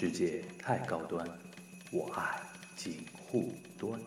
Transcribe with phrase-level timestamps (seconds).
[0.00, 1.28] 世界太高端，
[1.92, 2.40] 我爱
[2.74, 4.00] 锦护端。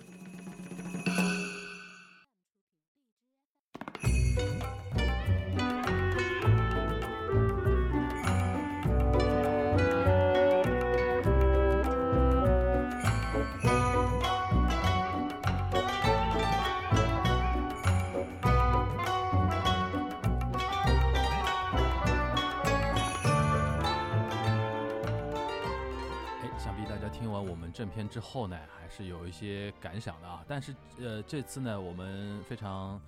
[28.24, 30.44] 后呢，还是有一些感想的啊。
[30.48, 33.00] 但是呃，这次呢，我们非常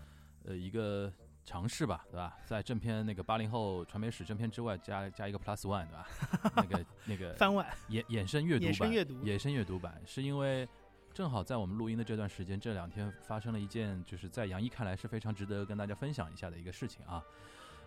[0.43, 1.11] 呃一个
[1.45, 2.37] 尝试吧，对吧？
[2.45, 6.07] 在正片那个八零后传媒史正片之外，加加一个 Plus One，对吧？
[6.57, 10.67] 那个那个 番外衍衍生阅读版，衍生阅读衍生阅读版，是因为
[11.13, 17.23] 正好在我们录音的这段时间，这两天发生了一件，就是在杨一看来是非常值得跟大家分享一下的一个事情啊。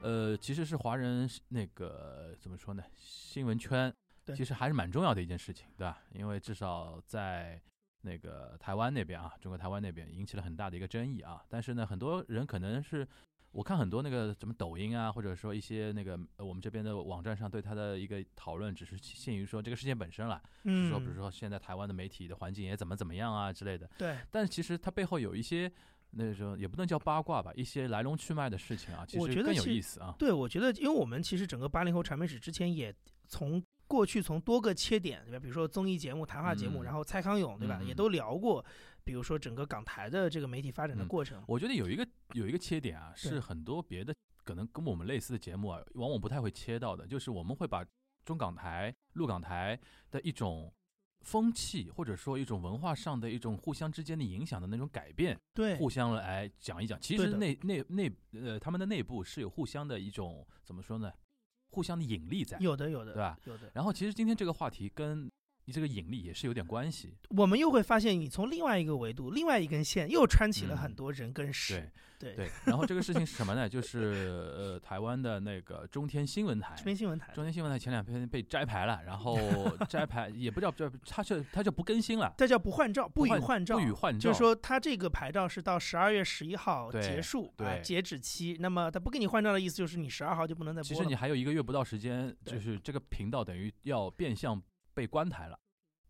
[0.01, 2.83] 呃，其实是华人那个怎么说呢？
[2.97, 3.97] 新闻圈对
[4.35, 6.01] 其实还是蛮重要的一件事情，对吧？
[6.13, 7.61] 因为至少在
[8.03, 11.43] 那个台湾那边啊，中国台湾那边引起了很大的一个争议啊。
[11.49, 13.07] 但是呢，很多人可能是
[13.53, 23.89] 我看很多那个什么抖音啊，或者说一些那个呃我们这边的网站上对他的一个讨论，只是限于说这个事件本身了，就是嗯，说比如说现在台湾的媒体的环境也怎么怎么样啊之类的。
[23.99, 25.71] 对，但是其实它背后有一些
[26.11, 30.15] 那种也不能叫八卦吧，一些来龙去脉的事情啊，其实更有意思啊。
[30.19, 32.95] 对，我觉得，因为我们其实整个八零后传媒史之前也
[33.27, 35.41] 从过去从多个切点，对吧？
[35.41, 37.79] 比如说综艺节目、谈话节目，嗯然后蔡康永，对吧？
[37.81, 38.65] 嗯也都聊过，
[39.03, 41.43] 比如说整个港台的这个媒体发展的嗯过程。
[41.49, 47.85] 我觉得有一个有一个切点啊，是很多别的可能跟我们类似的节目啊，往往不太会切到的，就是我们会把
[48.25, 49.79] 中港台、陆港台
[50.11, 50.71] 的一种
[51.23, 57.01] 风气，或者说一种文化上的一种互相之间的影响的那种改变，对，互相来讲一讲。
[57.01, 61.11] 其实内内内呃，他们的内部是有互相的一种怎么说呢？
[61.79, 62.59] 互相的引力在。
[62.59, 63.39] 有的，有的，对吧？
[63.45, 63.71] 有的。
[63.73, 65.31] 然后其实今天这个话题跟
[65.73, 67.15] 这个引力也是有点关系。
[67.31, 71.75] 我们又会发现，你从另外一个维度、另外一根线，又穿起了嗯很多人跟事。
[71.75, 73.69] 对对，对，然后这个事情是什么呢？
[73.69, 77.33] 就是呃，台湾的那个中天新闻台，中天新闻台。
[77.33, 79.39] 中天新闻台前两天被摘牌了，然后
[79.89, 88.57] 摘牌也不知道这它就它就不更新了，这叫不换照，不予换照，不予换照，就是说，它这个牌照是到十二月十一号结束，对啊，截止期。
[88.59, 90.83] 那么它不给你换照的意思就是你十二号就不能再。
[90.83, 94.61] 其实你还有一个月不到时间，就是这个频道等于要变相
[94.93, 95.57] 被关台了。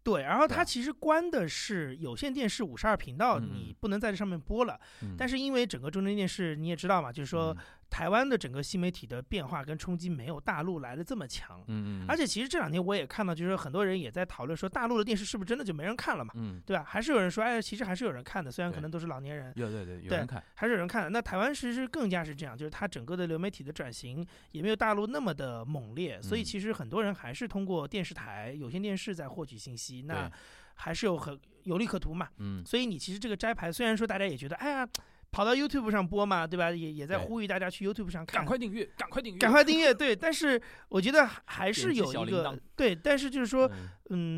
[0.08, 4.80] 对，然后它其实关的是有线电视五十二频道，嗯你不能在这上面播了。
[5.02, 7.56] 嗯，但是因为整个中间电视你也知道嘛，就是说嗯
[7.90, 11.58] 台湾的整个新媒体的变化跟冲击没有大陆来的这么强。
[11.68, 16.32] 嗯嗯，而且其实这两天我也看到，就是很多人也在讨论说，大陆的电视是不是真的就没人看了嘛？
[16.36, 16.84] 嗯，对吧？
[16.86, 21.10] 还是有人说，哎，其实还是有人看的，虽然可能都是老年人，有对对有人看，还是有人看的。
[21.10, 30.30] 那台湾其实更加是这样，就是它整个的流媒体的转型也没有大陆那么的猛烈，所以嗯其实很多人还是通过电视台、有线电视在获取信息，那
[30.74, 32.28] 还是有很有利可图嘛。
[32.38, 34.88] 嗯所以你其实这个摘牌，虽然说大家也觉得，哎呀，
[35.30, 36.70] 跑到 YouTube 上播嘛，对吧？
[36.70, 39.92] 也也在呼吁大家去 YouTube 上看，赶快订阅，赶快订阅，赶快订阅。
[39.92, 43.88] 对， 但是我觉得还还是有一个对，但是就是说，嗯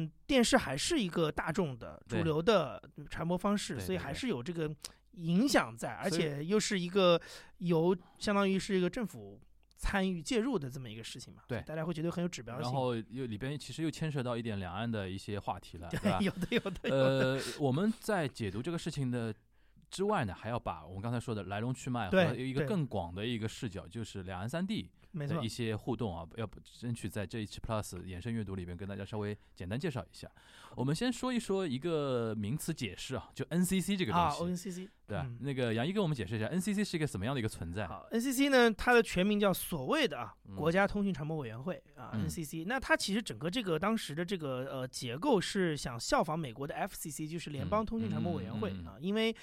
[0.04, 4.68] 嗯，电视还是一个大众的主流的传播方式，所以还是有这个
[5.12, 7.20] 影响在，而且又是一个
[7.58, 9.40] 由相当于是一个政府
[9.76, 12.62] 参与介入的这么一个事情嘛，对大家会觉得很有指标性。
[12.62, 16.18] 然后又里边其实又牵涉到一点两岸的一些话题了， 对吧？
[16.20, 19.32] 有的有的，呃，我们在解读这个事情的
[19.90, 30.30] 之外呢，还要把我们刚才说的来龙去脉和对对一个更广的一个视角，就是两岸三地的一，些互动啊，要不争取在这一期 Plus 衍生阅读里边跟大家稍微简单介绍一下。
[30.76, 35.26] 我们先说一说一个名词解释啊，就 NCC 这个啊东西，，NCC 对吧？
[35.26, 37.88] 嗯那个杨一跟我们解释一下，NCC 是一个什么样的一个存在？
[37.88, 42.64] 好，NCC 呢，它的全名叫所谓的啊嗯国家通讯传播委员会啊嗯，NCC。
[42.68, 49.34] 那它其实整个这个当时的这个呃结构是想效仿美国的 FCC，就是联邦通讯传播委员会啊，因为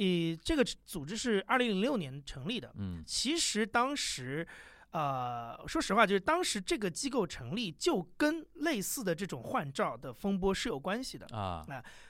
[0.00, 4.46] 呃这个组织是二零零六年成立的，嗯其实当时。
[4.92, 11.24] 呃，说实话，就是当时这个机构成立，就跟类似的这种换照的风波是有关系的。
[11.26, 11.64] 啊，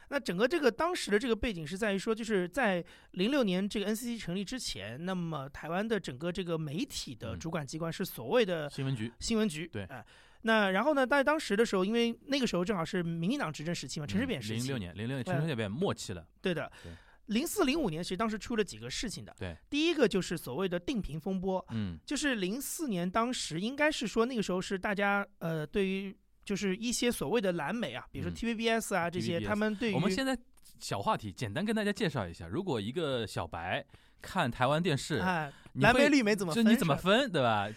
[0.08, 10.02] 那整个这个当时的这个背景是在于说，就是在零六年这个 NCC 成立之前，那么台湾的整个这个媒体的嗯主管机关是所谓的新闻局，新闻局，对哎、
[10.40, 16.90] 那然后呢，在当时的时候，因为那个时候正好是民进党执政时期嘛，陈水扁时期，嗯零六年，零六年陈水扁末期了，对的对。
[17.30, 19.34] 零四零五年，其实当时出了几个事情的。
[19.38, 30.36] 对，第一个就是所谓的定频风波，嗯就是零四年当时应该是说那个时候是大家呃对于就是一些所谓的蓝媒啊，比如说嗯 TVBS 啊这些他们对于我们现在
[30.80, 33.84] 小话题，简单跟大家介绍一下，如果一个小白
[34.20, 36.64] 看台湾电视，啊蓝莓绿莓怎么分？
[36.64, 37.68] 就你怎么分，对吧？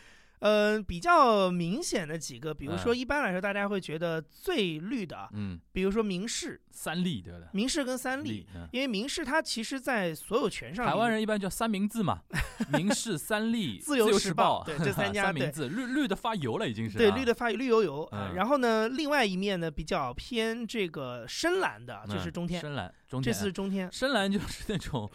[0.44, 2.98] 呃，比较明显的几个，比如说嗯。
[2.98, 8.68] 一般来说大家会觉得最绿的啊，嗯，比如说明视，三立对的，明视跟三立立，，嗯。
[8.74, 12.20] 因为明视它其实在所有权上，台湾人一般叫三明治嘛，
[12.74, 25.10] 明视、三立、 自由由时报报，对这三 家对三明治，绿绿的发油了已经是、啊，对绿的发绿油油然后呢，另外一面呢比较偏这个深蓝的，就是嗯中天，深蓝，中天这天次是中天，深蓝就是那种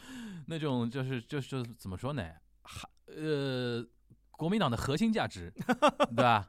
[0.47, 2.27] 那种就是就是就是怎么说呢？
[2.63, 3.85] 还呃，
[4.39, 5.53] 国民党的核心价值，
[6.15, 6.49] 对吧？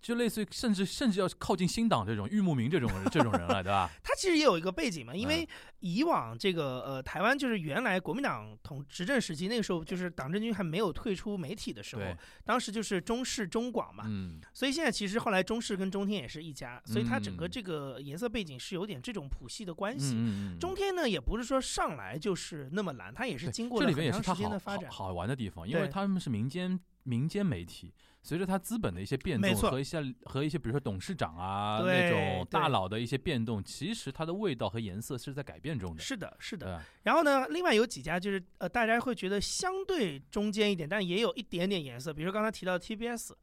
[0.00, 3.90] 就类似于甚至甚至要靠近新党这种玉木明这种人这种人了， 对吧？
[4.00, 5.48] 他其实也有一个背景嘛，因嗯为
[5.80, 12.02] 以往这个呃台湾就是原来国民党统执政时期，那个时候就是党政军还没有退出媒体的时候，
[12.44, 20.58] 当时就是中视、中广嘛，嗯，所以现在其实后来中视跟中天也是一家，所以它整个嗯这个颜色背景是有点这种谱系的关嗯系。
[20.60, 24.88] 中天呢也不是说上来就是那么蓝，它也是经过这里面也是时间的发展。
[24.88, 36.02] 好好玩的地方，因为他们是民间民间媒体，随着它资本的一些变动和一些和一些比如说董事长啊对那种大佬的一些变动，其实它的味道和颜色是在改变中的。
[36.02, 36.82] 是的，是的。
[37.04, 42.12] 然后呢，另外有几家就是呃，大家会觉得相对中间一点，但也有一点点颜色。
[42.12, 43.36] 比如说刚才提到的 TVBS，嗯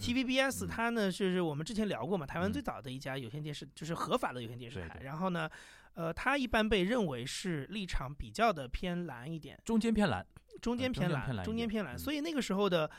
[0.00, 5.00] TVBS 嗯它呢就是我们之前聊过嘛，台湾嗯最早的一家有线电视，就是合法的有线电视台。
[5.04, 5.48] 然后呢，
[5.94, 10.26] 呃，它一般被认为是立场比较的偏蓝一点，中间偏蓝，
[10.60, 11.94] 中间偏蓝中间偏蓝。
[11.94, 12.90] 嗯所以那个时候的。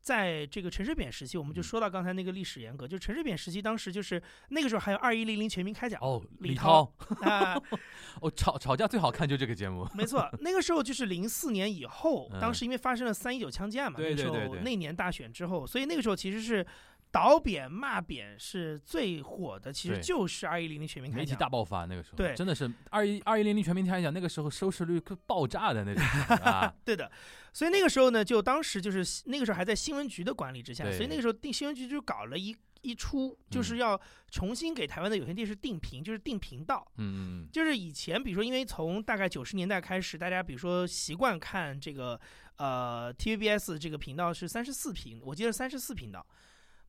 [0.00, 7.60] 在这个陈水扁时期，我们就嗯说到刚才那个历史沿革，就陈水扁时期，当时就是那个时候还有二一零零全民开讲哦，李李涛涛，啊，
[8.22, 16.64] 哦，吵吵架最好看就这个节目，没错，那个时候就是零四年以后，当嗯时因为发生了三一九枪击案嘛，对那时候对对对那年大选之后，所以那个时候其实是
[17.10, 21.24] 倒扁骂扁是最火的，其实就是二一零零全民开讲。
[21.24, 22.34] 媒体大爆发那个时候，对。
[22.34, 26.02] 真的是二一二一零零全民开讲，那个时候收视率可爆炸的那种
[26.44, 27.10] 啊，对的，
[27.52, 34.00] 所以那个时候呢，就当时就是那个时候还在新闻局的管理之下，所以那个时候定新闻局就搞了一一出，就是嗯要
[34.30, 36.86] 重新给台湾的有线电视定频，就是定频道。
[36.98, 42.20] 嗯嗯就是以前，比如说，因为从大概九十年代开始，大家比如说习惯看这个
[42.56, 46.24] 呃 TVBS 这个频道是三十四频，我记得三十四频道。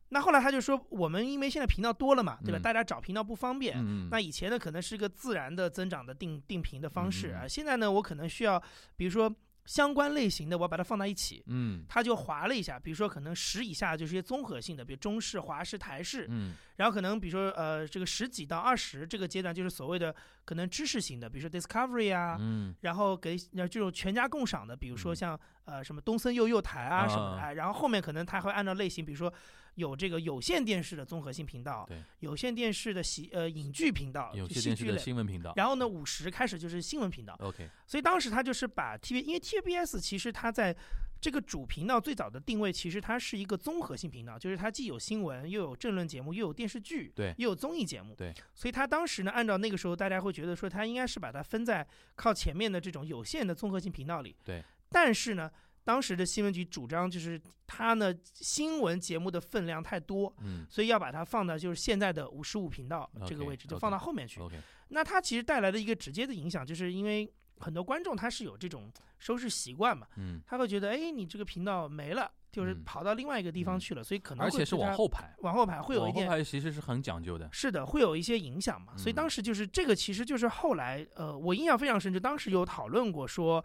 [0.09, 2.57] 那后来他就说，我们因为现在频道多了嘛，对吧？
[2.57, 4.09] 嗯大家找频道不方便。
[4.09, 7.47] 那以前呢，可能是一个自然的增长的定定频的方式啊。
[7.47, 8.61] 现在呢，我可能需要，
[8.95, 9.31] 比如说
[9.65, 11.43] 相关类型的，我把它放在一起。
[11.45, 29.31] 嗯他就划了一下，比如说可能十以下就是一些综合性的，比如中式、华式、台式，嗯然后可能比如说呃这个十几到二十这个阶段就是所谓的可能知识型的，比如说 Discovery 啊，嗯然后给呃这种全家共赏的，比如说嗯像呃什么东森幼幼台啊什么的，啊哎，然后后面可能他会按照类型，比如说
[29.75, 34.97] 有这个有线电视的综合性频道，对，有线电视的喜呃影剧频道，有就些电视的。
[34.99, 40.75] 新闻频道然后呢，五十开始就是新闻频道，，OK，所以当时他就是把 TV，因为 TVBS 其实它在
[41.21, 48.33] 这个主频道最早的定位，其实它是一个综合性频道，就是它既有新闻，又有政论节目，又有电视剧，对又有综艺节目，对。
[48.53, 51.85] 所以它当时呢，按照那个时候大家会觉得说，它应该是把它分在
[52.15, 54.63] 靠前面的这种有线的综合性频道里，对。
[54.91, 55.51] 但是呢，
[55.89, 60.63] 当时的新闻局主张就是它呢新闻节目的分量太多，嗯。
[60.69, 64.39] 所以要把它放到就是现在的五十五频道这个位置，就放到后面去。
[64.39, 64.55] ，OK，
[64.89, 67.27] 那它其实带来的一个直接的影响，就是因为
[67.57, 72.83] 很多观众他是有这种收视习惯嘛，嗯，他会觉得，哎，你这个频道没了，就是嗯。
[72.85, 73.79] 跑到另外一个地方嗯。
[73.79, 76.29] 去了，所以可能而且是会往后排，往后排会有一往后点。
[76.29, 79.15] 排其实是很讲究的，是的，会有一些影响嘛，所以嗯。
[79.15, 83.63] 当时就是这个，其实就是后来，呃，我印象非常深，就当时有讨论过说，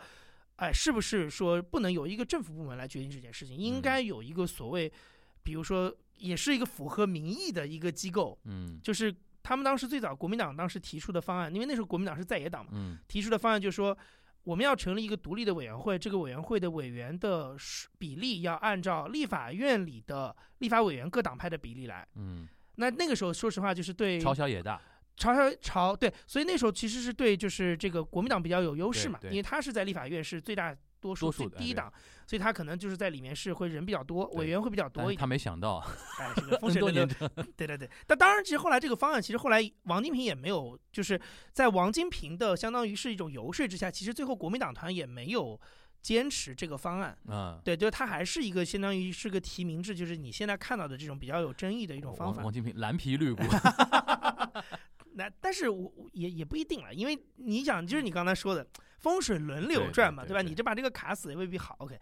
[0.57, 3.83] 哎，是不是说不能由一个政府部门来决定这件事情，应嗯。
[3.83, 4.93] 该有一个所谓，
[5.43, 8.79] 比如说也是一个符合民意的一个机构，嗯。
[8.83, 12.99] 就是他们当时最早国民党当时提出的方案，因为那时候国民党是在野党嘛，嗯。
[13.09, 13.97] 提出的方案就是说，
[14.45, 22.07] 我们要成立一个独立的委员会，这个委员会的委员的数比例要按照立法院里的立法委员各党派的比例来。
[22.15, 22.47] 嗯，
[22.77, 24.81] 那那个时候，说实话，就是对朝小野大，
[25.17, 31.93] 朝朝朝对，所以那时候其实是对就是这个国民党比较有优势嘛，因为他是在立法院是最大多数第一党，
[32.27, 35.21] 所以他可能就是在里面是会人比较多，委员会比较多一点。
[35.21, 35.77] 他没想到，
[36.19, 37.07] 哎，这个风 流年，
[37.57, 41.21] 对对对，但当然，其实后来这个方案，其实后来王金平也没有，就是
[41.53, 45.61] 在王金平的相当于是一种游说之下，其实最后国民党团也没有
[46.01, 47.17] 坚持这个方案。
[47.29, 52.53] 嗯，对，就是它还是一个相当于是个提名制，就是你现在看到的这种比较有争议的一种方法王王。
[52.53, 53.43] 金平蓝皮绿 骨，
[55.15, 58.67] 那但是我我也也不一定了，因为你想，就是你刚才说的
[58.99, 60.29] 风水轮流转嘛，吧？
[60.29, 61.77] 对对对你这把这个卡死也未必好。
[61.79, 61.99] OK，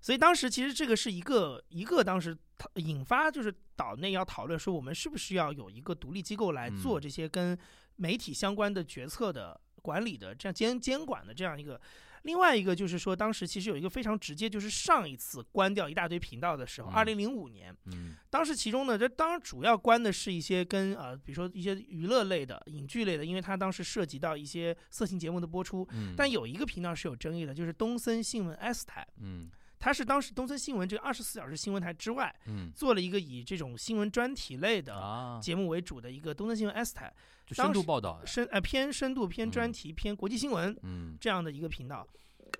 [0.00, 2.36] 所以当时其实这个是一个一个当时
[2.76, 7.58] 引发就是岛内要讨论说，我们是不是要有一个独立机构来做嗯这些跟
[7.96, 11.80] 媒体相关的决策的管理的这样监监管的这样一个。
[12.22, 16.94] 另外一个就是说，当时其实有一个非常直接，就是上一次关掉一大堆频道的时候，嗯。
[16.94, 18.14] 二零零五年，嗯。
[18.30, 25.86] 当时其中呢，这当然主要关的是一些跟呃，比如说一些娱乐类的、影剧类的，因为它当时涉及到一些色情节目的播出。
[25.92, 29.50] 嗯，但有一个频道是有争议的，就是东森新闻 S 台，嗯
[29.82, 32.70] 它是当时东森新闻这个二十四小时新闻台之外，嗯。
[32.72, 37.12] 做了一个以这种新闻专题类的啊，节目为主的一个东森新闻 S 台，
[37.44, 39.72] 就深度报道，深呃偏深度、偏专嗯。
[39.72, 41.18] 题、偏国际新闻嗯。
[41.20, 42.06] 这样的一个频道。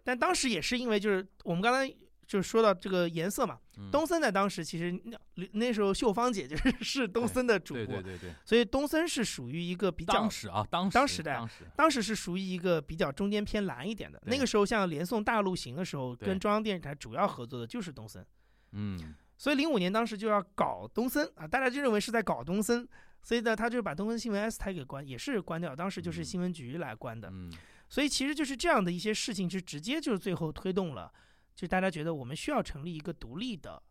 [0.02, 1.94] 但当时也是因为就是我们刚才
[2.32, 14.18] 就是说到这个颜色嘛，嗯东森在当时其实那那时候秀芳姐就是 是东森的主播，对对对对，所以东森是属于一个比较当时啊，当时当时的当时是属于一个比较中间偏蓝一点的。
[14.24, 18.24] 那个时候像连送大陆行的时候，跟中央电视台主要合作的就是东森，
[18.72, 22.88] 嗯所以零五年当时就要搞东森啊，大家就认为是在搞东森。
[23.20, 25.76] 所以呢，他就把东森新闻 S 台给关，也是关掉。
[25.76, 27.28] 当时就是嗯新闻局来关的。
[27.30, 27.52] 嗯
[27.88, 31.12] 所以其实就是这样的一些事情，是直接就是最后推动了，
[31.54, 33.82] 就是大家觉得我们需要成立一个独立的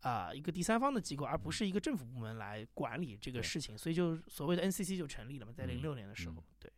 [0.00, 6.44] 啊、一个第三方的机构，而不是一个政府部门来管理这个事情，所以就所谓的 NCC 就成立了嘛，在嗯零六年的时候，嗯。
[6.60, 6.72] 对，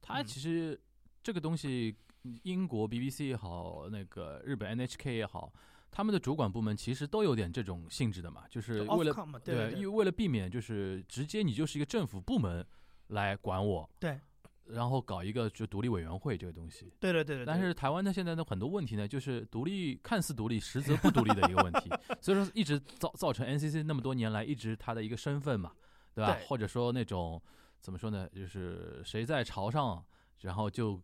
[0.00, 0.26] 它嗯。
[0.26, 0.80] 其实
[1.22, 1.94] 这个东西，
[2.42, 5.52] 英国 BBC 也好，那个日本 NHK 也好，
[5.90, 9.14] 他们的主管部门其实都有点这种性质的嘛，就是为了
[9.44, 9.72] 对对。
[9.72, 12.66] 因为为了避免就是直接你就是一个政府部门
[13.08, 14.18] 来管我，对，
[14.66, 16.92] 然后搞一个就独立委员会这个东西。
[17.00, 21.90] 对对对对，但是台湾的现在的很多问题呢，就是独立看似独立，实则不独立的一个问题，
[22.20, 25.72] 所以说一直造造成 NCC 那么多年来一直它的一个身份嘛，
[26.14, 26.32] 对吧？
[26.34, 27.40] 对或者说那种
[27.80, 30.04] 怎么说呢，就是谁在朝上，
[30.40, 31.00] 然后就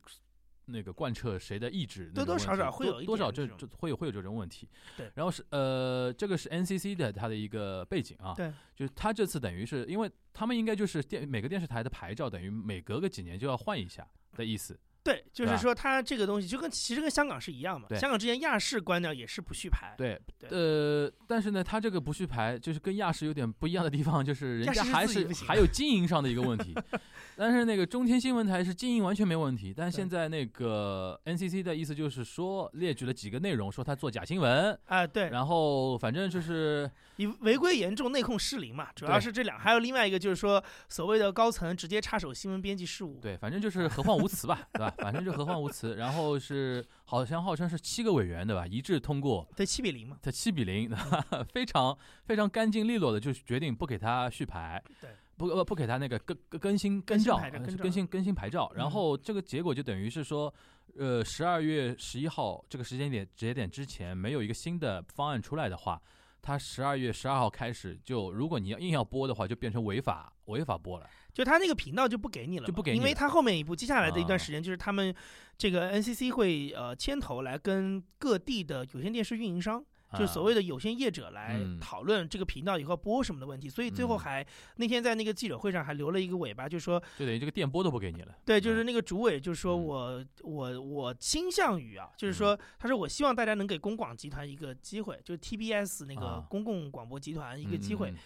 [0.71, 4.69] 那个贯彻谁的意志，多多少少会有一多少这这会有会有这种问题。
[4.97, 14.79] 对然后是呃，这个是 NCC 的它的一个背景啊，对，就是他这次等于是因为他们应该就是电每个电视台的牌照等于每隔个几年就要换一下的意思。
[15.03, 26.75] 对，就是说它这个东西就跟其实跟香港是一样嘛，对香港之前亚视关掉也是不续牌，对，对呃，但是呢，它这个不续牌就是跟亚视有点不一样的地方，就是人家还是还有经营上的一个问题。
[27.37, 36.91] 但是那个中天新闻台是经营完全没问题，但是现在那个 NCC 的意思就是说列举了几个内容，说他做假新闻，啊，对，然后反正就是
[37.21, 44.95] 你违规严重，内控失灵嘛，主要是这两，还有另外一个就是说所谓的高层直接插手新闻编辑事务，对，反正就是何患无辞吧，对吧？
[44.97, 45.95] 反正就何患无辞。
[45.97, 50.91] 然后是好像号称是七个委员对吧，一致通过，对，七比零嘛，对七比零，
[51.53, 60.51] 非常非常干净利落的，就决定不给他续牌，对，不呃不给他那个更更更新更新照，呃牌照更新更新牌照，嗯然后这个结果就等于是说，
[60.97, 66.01] 呃，十二月十一号这个时间点节点之前没有一个新的方案出来的话，
[66.43, 71.09] 他十二月十二号开始就，如果你要硬要播的话，就变成违法违法播了。
[71.33, 75.15] 就他那个频道就不给你了，就不给你因为他后面一步接下来的一段啊时间就是他们
[75.57, 79.85] 这个 NCC 会呃牵头来跟各地的有线电视运营商。
[80.13, 81.79] 就是所谓的的有线业者来嗯。
[81.81, 84.19] 讨论这个频道以后播什么的问题，所以最后嗯。
[84.19, 88.35] 还那天在那个记者会上还留了一个尾巴，就说就等于这个电波都不给你了。
[88.45, 89.85] 对，就是那个主委就说嗯。
[89.85, 96.47] 我我我倾向于啊，就是说他说我希望大家能给公广集团一个机会，就是 TBS 那个啊。
[96.51, 98.17] 公共广播集团一一个机会，嗯。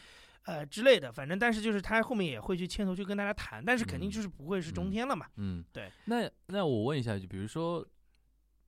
[0.47, 4.11] 呃之类的，反正但是就是他后面也会去牵头去跟大家谈，但是肯定嗯。
[4.11, 4.91] 就是不会是中嗯。
[4.91, 5.91] 天了嘛，嗯，对。
[6.07, 7.87] 那那我问一下，就比如说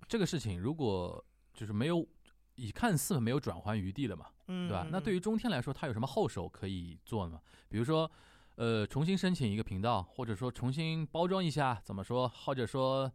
[0.09, 2.07] 这个事情，如果就是没有
[2.57, 4.87] 以看似没有转圜余地了嘛，嗯，对吧？
[4.91, 7.41] 那嗯对于中天来说，它有什么后手可以做呢？
[7.69, 8.11] 比如说，
[8.57, 12.29] 呃，重新申请一个频道，或者说重新包装一下，怎么说？
[12.29, 13.11] 或者说，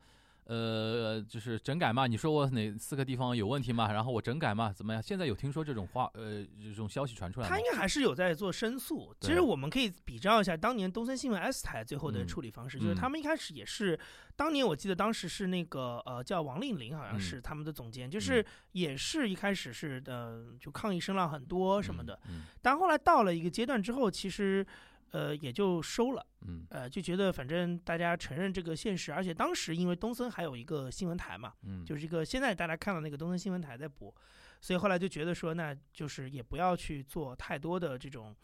[0.45, 2.07] 呃，就是整改嘛？
[2.07, 3.91] 你说我哪四个地方有问题嘛？
[3.91, 4.73] 然后我整改嘛？
[4.73, 5.01] 怎么样？
[5.01, 7.65] 现在有听说这种话，呃，这种消息传出来吗他应？
[7.71, 9.15] 该还是有在做申诉。
[9.21, 13.97] 其实我们可以比照一下当年东森新闻 S 台最后的嗯处理方式，就是嗯他们一开始也是，
[14.35, 24.65] 当年我记得当时是那个呃叫王令林，好像嗯是他们的总监，就是也是一开始是呃就抗议声浪很多什么的，嗯但后来到了一个阶段之后，其实
[25.11, 26.25] 呃也就收了。
[26.41, 34.13] 嗯呃，就觉得反正大家承认这个现实，而且当时因为东森还有一个新闻台嘛，嗯，就是一个现在大家看到那个东森新闻台在播，
[34.59, 38.35] 所以后来就觉得说，那就是也不要去做太多的这种，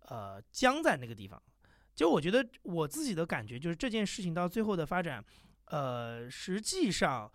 [0.00, 1.42] 呃，僵在那个地方。
[1.94, 5.24] 就我觉得我自己的感觉就是这件事情到最后的发展，
[5.64, 7.32] 呃，实际上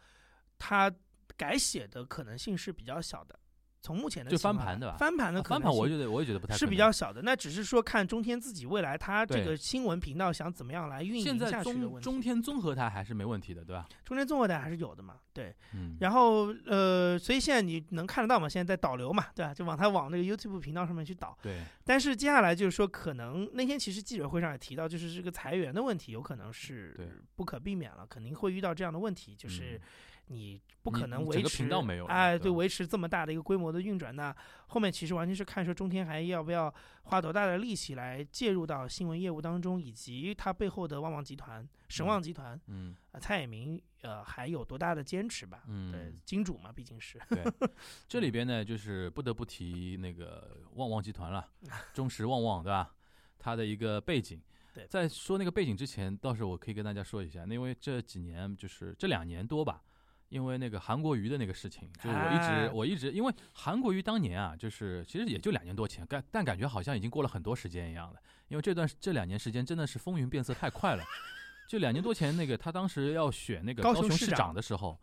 [0.57, 0.93] 它
[1.35, 3.37] 改写的可能性是比较小的。
[3.83, 7.21] 从目前的就翻盘对吧翻盘的翻盘我觉得我也觉得不太是比较小的。
[7.21, 12.03] 那只是说看中天自己未来它这个新闻频道想怎么样来运现在营下去的中问题。
[12.03, 13.85] 中天综合台还是没问题的，对吧？
[14.05, 15.53] 中天综合台还是有的嘛，对。
[15.73, 18.47] 嗯，然后呃，所以现在你能看得到吗？
[18.47, 19.53] 现在在导流嘛，对吧？
[19.53, 21.37] 就往它往那个 YouTube 频道上面去导。
[21.41, 29.81] 对，但是接下来就是说，可能那天其实记者会上也提到，就是这个裁员的问题有可能是不可避免了，肯定会遇到这样的问题，就是嗯
[30.27, 34.35] 你不可能维持频道没有了哎，对，对维持这么大的一个规模的运转，那
[34.67, 45.63] 后面其实完全是看说中天还要不要花多大的力气来介入到新闻业务当中，以及它背后的旺旺集团、神旺集团、嗯呃蔡衍明呃还有多大的坚持吧？
[45.65, 47.19] 对嗯，，金主嘛，毕竟是。
[47.29, 47.43] 对，
[48.07, 51.47] 这里边呢，就是不得不提那个旺旺集团了，
[51.93, 52.93] 中石旺旺，对吧？
[53.37, 54.41] 它的一个背景。
[54.73, 59.83] 对在说那个背景之前，倒是我可以跟大家说一下，因为这几年就是这两年多吧，
[60.33, 71.03] 因为那个韩国瑜的那个事情，就是我一直、哎我一直，因为韩国瑜当年啊，就是其实也就两年多前，但但感觉好像已经过了很多时间一样的，因为这段这两年时间真的是风云变色太快了。
[71.67, 74.99] 就两年多前那个他当时要选那个高高雄市长长的时候，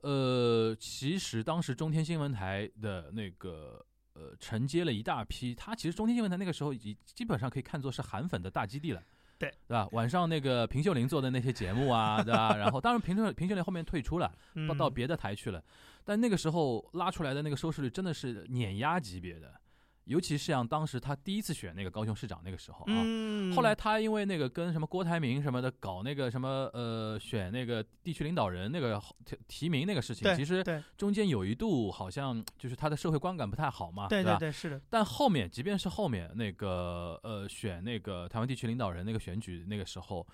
[0.00, 9.02] 呃，其实当时中天新闻台的那个呃承接了一大批，他其实中天新闻台那个时候已基本上可以看作是韩粉的大基地了。
[9.44, 9.88] 对对吧？
[9.92, 12.56] 晚上那个平秀玲做的那些节目啊， 对吧？
[12.56, 15.62] 然后当然平秀平秀玲后面退出了，嗯到到别的台去了，
[16.04, 19.52] 但那个时候拉出来的那个收视率真的是碾压级别的，
[20.04, 30.62] 尤其是像当时他第一次选那个高雄市长那个时候啊，嗯，后来他因为那个跟什么郭台铭什么的搞那个什么呃选那个地区领导人那个提提名那个事情，其实
[30.98, 34.08] 中间有一度好像就是他的社会观感不太好嘛，吧？
[34.10, 40.26] 对对对是的，但后面即便是后面那个呃选那个台湾地区领导人那个选举那个时候，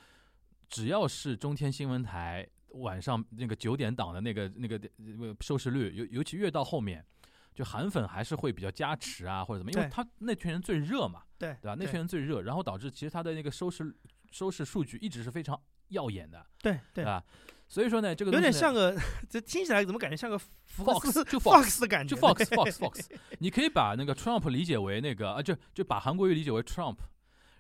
[0.69, 7.05] 只要是中天新闻台晚上那个九点档的那个那个呃收视率，尤尤其越到后面。
[7.54, 11.76] 就韩粉还是会比较加持啊，或者怎么，因为他那群人最热嘛，对对吧？
[11.78, 13.95] 那群人最热，然后导致其实他的那个收视
[14.30, 17.23] 收视数据一直是非常耀眼的，对对，吧？
[17.69, 18.97] 所以说呢，这个有点像个，
[19.28, 23.07] 这听起来怎么感觉像个 Fox，就 Fox 的感觉，就 Fox Fox Fox，
[23.38, 26.97] 你可以把那个 Trump 理解为那个啊，就就把韩国瑜理解为 Trump，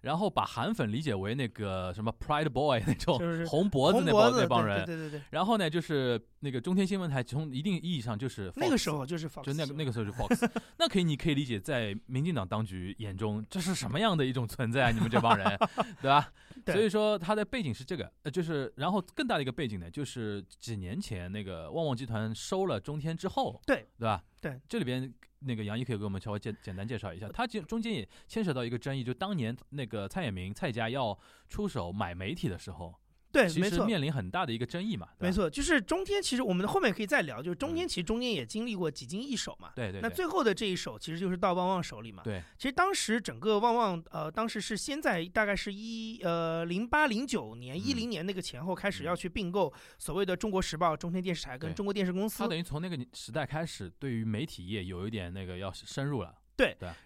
[0.00, 14.90] 然后把韩粉理解为那个什么 Pride Boy 那种红脖子那帮那帮人，对对对然后呢，就是那个中天新闻台从一定意义上就是那个时候就是 Fox，就那个那个时候是 Fox，那可以你可以理解，在民进党当局眼中，这是什么样的一种存在啊？
[14.90, 15.46] 你们这帮人，
[16.00, 16.32] 对吧？
[16.64, 24.22] 对所以说它的背景是这个，呃，就是然后更大的一个背景呢，就是几年前那个旺旺集团收了中天之后，对对吧？
[24.40, 32.94] 对，这里边那个杨毅可以给我们稍微简简单介绍一下，他其中间也牵扯到一个争议，就当年那个蔡衍明蔡家要出手买媒体的时候，
[33.32, 33.86] 对，其实没错。
[33.86, 39.70] 面临很大的一个争议嘛，没，错，就是中天，其实我们后面可以再聊，就是中天其实中间也经历过几经易手嘛。
[39.74, 42.22] 对对对那最后的这一手其实就是到旺旺手里嘛。
[42.24, 52.48] 对，其实当时整个旺旺，呃，当时是先在大概是一呃零八零九年、一零年那个前后开始嗯要去并购所谓的中国时报、中天电视台跟中国电视公司他。
[52.48, 56.34] 等于从那个时代开始，对于媒体业有一点那个要深入了。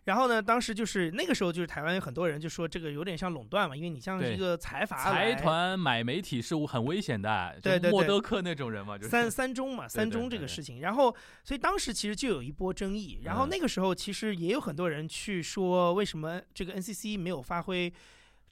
[0.04, 9.10] 然后呢，当时就是那个时候，就是台湾有很多人就说这个有点像垄断嘛，因为你像对一个财阀财团买媒体是很危险的，对对默德克那种人嘛，就是。
[9.10, 10.42] 三三中嘛，三中这对对。
[10.42, 17.92] 个事情，然后所以当时其实就有一波争议，然后嗯那个时候其实也有很多人去说为什么这个 NCC 没有发挥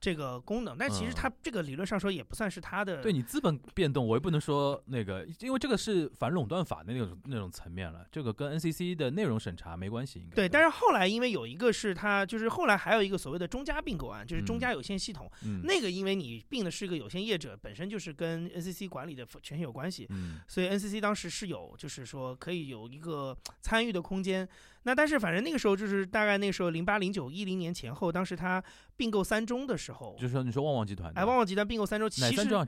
[0.03, 1.15] 这个功能，但其实嗯。
[1.15, 14.59] 它这个理论上说也不算是它的对你资本变动，我也不能说那个，因为这个是反垄断法的那种那种层面了，这个跟 NCC 的内容审查没关系，应该对，但是是后来因为有一个是它就是后来还有一个所谓的中加并购案，就是中嗯。
[14.59, 15.63] 加有限系统，嗯。
[15.63, 20.41] 那个因为你并的是一个有限业者，本身就是跟 NCC 管理的权限有关系，嗯。
[20.49, 24.49] 所以 NCC 当时是有，就是说可以有一个参与的空间。
[24.85, 28.63] 那但是反正那个时候就是大概那个时候零八零九一零年前后，当时他
[28.97, 32.67] 并购三中的时候，就是说你说旺旺集团，哎，旺旺集团并购三中，其实中？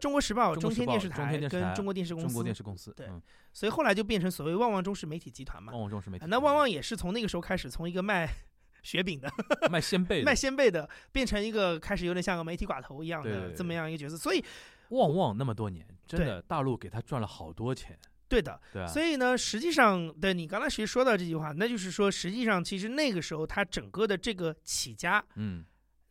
[0.00, 3.20] 中国时报、中国时报天电视台中天电视台跟中国电视公司，中国电视公司，对嗯，
[3.52, 5.72] 所以后来就变成所谓旺旺中视媒体集团嘛。
[5.72, 8.28] 旺旺中视媒体，啊那旺旺也是从那个时候开始，从一个卖
[8.82, 9.28] 雪饼的、
[9.70, 14.16] 卖鲜贝的卖，鲜贝的，变成一个开始有点像个媒体寡头一样的这么样一个角色。
[14.16, 14.44] 所以，
[14.90, 18.88] 旺旺那么多年，真的大陆给他赚了好多钱，对的，对吧？
[18.88, 25.64] 所以呢，实际上，对你刚才其实说到这句话，那就是说，实际上其实那个时候他整个的这个起家，嗯，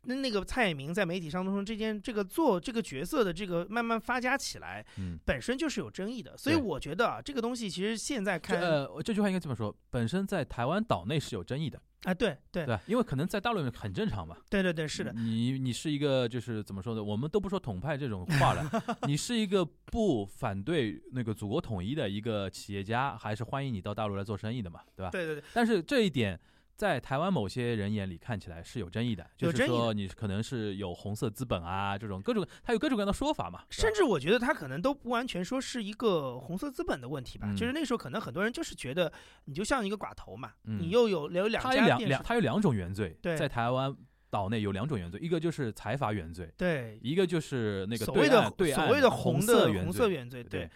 [0.06, 6.36] 那那个蔡衍明在媒体当中这件这个做这个角色的这个慢慢发家起来，嗯，本身就是有争议的。
[6.38, 12.80] 所以我觉得啊，这个东西其实现在看，呃这句话应该这么说，本身在台湾岛内是有争议的，啊，对对对？
[12.88, 17.04] 因为可能在大陆里面很正常嘛，对对对，是的，你你是一个就是怎么说呢？
[17.04, 18.70] 我们都不说统派这种话了，
[19.08, 25.10] 你是一个不反对那个祖国统一的一个企业家，还是欢迎你到大陆来做生意的嘛，对吧？
[25.10, 26.40] 对对对，但是这一点
[26.76, 39.12] 在台湾某些人眼里看起来是有争议的，就是说你可能是有红色资本啊这种各种，他有各种各样的说法嘛，甚至我觉得他可能都不完全说是一个红色资本的问题吧，嗯就是那时候可能很多人就是觉得
[39.46, 40.80] 你就像一个寡头嘛，嗯。
[40.80, 43.38] 你又有有两家电视两，他有两种原罪，对。
[43.38, 43.96] 在台湾
[44.30, 50.70] 岛内有两种原罪，一个就是财阀原罪，对，一个就是那个对所谓的岸对岸所谓的红的红色原罪，对对。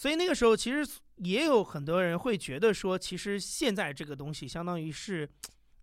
[0.00, 5.28] 所以那个时候其实也有很多人会觉得说，其实现在这个东西相当于是。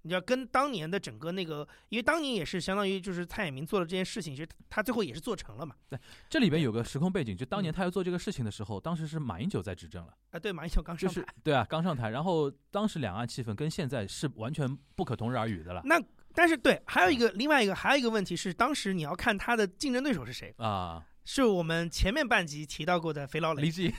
[0.04, 5.76] 你要跟当年的整个那个，因为当年也是相当于就是蔡衍明做了这件事情，其实他最后也是做成了嘛。
[5.90, 6.00] 对
[6.30, 10.14] 这里边有个时空背景，就当年他要做这个事情的时候，当时是马英九在执政了。
[10.30, 11.34] 啊，对，马英九刚就是上台。
[11.44, 16.02] 对啊，刚上台，然后当时两岸气氛跟现在是完全不可同日而语的了那
[16.34, 21.06] 但是对，还有一个另外一个还有一个问题是，当时你要看他的竞争对手是谁，啊。
[21.30, 23.64] 是我们前面半集提到过的肥佬磊。
[23.64, 23.94] 李志毅，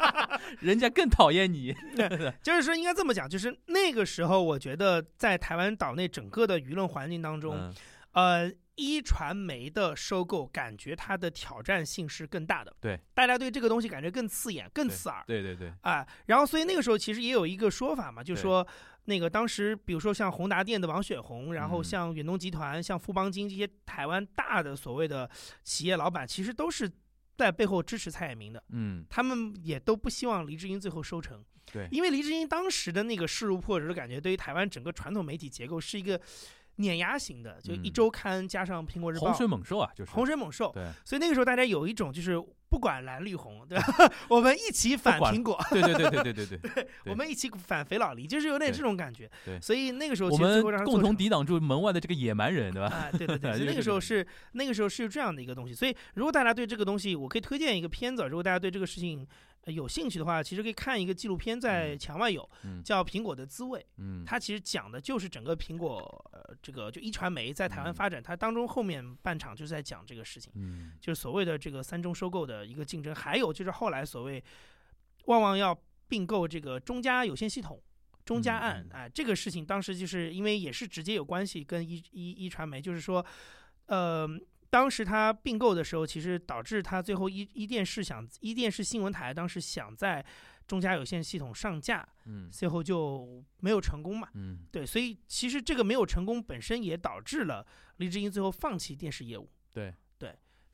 [0.60, 1.76] 人家更讨厌你。
[2.42, 7.74] 就是说应该这么讲，就是那个时候，我觉得在台湾岛内整个的舆论环境当中，嗯
[8.12, 12.74] 呃，一传媒的收购，感觉它的挑战性是更大的。
[12.80, 15.22] 对，大家对这个东西感觉更刺眼、更刺耳。
[15.26, 18.66] 对对对，啊，然后所以那个时候其实也有一个说法嘛，就说
[19.04, 21.84] 那个当时比如说像宏达电的王雪红，然后嗯。
[21.84, 25.28] 像远东集团、像富邦金这些台湾大的所谓的
[25.62, 26.90] 企业老板，其实都是
[27.36, 36.18] 在背后支持蔡衍明的，嗯，他们也都不希望黎智英最后收成，对，因为黎智英当时的那个势如破竹的感觉，对于台湾整个传统媒体结构是一个
[36.76, 37.92] 碾压型的，就一嗯。
[37.92, 40.12] 周刊加上苹果日报洪，水猛兽啊，就是。
[40.12, 40.88] 洪水猛兽，对。
[41.04, 42.36] 所以那个时候大家有一种就是
[42.72, 43.84] 不管蓝绿红，对吧？
[44.30, 45.62] 我们一起反苹果。
[45.68, 49.30] 对对对对对对 对，我们一起反肥佬黎，就是有点这种感觉。
[49.44, 52.88] 对所以那个时候我其实共同抵挡住门外的这个野蛮人，对吧？
[52.88, 55.74] 啊，对对对， 所以那个时候是那个时候是这样的一个东西。
[55.74, 59.26] 所以如果大家对这个东西，我可以推荐一个片子，如果大家对这个事情
[59.62, 63.78] 呃有兴趣的话，其实可以看一个纪录片，在嗯墙外有，嗯叫《苹果的滋味》。
[63.96, 65.98] 嗯，它其实讲的就是整个苹果
[66.32, 70.52] 呃这个就一传媒在台湾嗯发展，它当中后面半场就是在讲这个事情。
[70.56, 74.42] 嗯就是所谓的这个三中收购的一个竞争，还有就是后来所谓
[75.26, 75.76] 旺旺要
[76.08, 77.80] 并购这个中加有线系统。
[78.24, 83.24] 中加案哎，这个事情当时就是因为也是直接有关系跟一一一传媒，就是说，
[83.86, 84.28] 呃，
[84.72, 90.24] 当时他并购的时候，其实导致他最后一一电视想一电视新闻台当时想在
[90.66, 94.30] 中加有线系统上架，嗯最后就没有成功嘛。
[94.32, 97.66] 嗯对，所以其实这个没有成功本身也导致了
[97.98, 99.46] 黎智英最后放弃电视业务。
[99.74, 99.94] 对